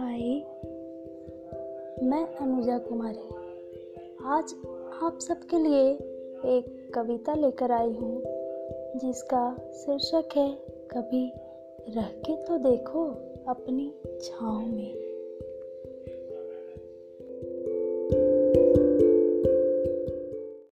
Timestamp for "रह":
11.94-12.06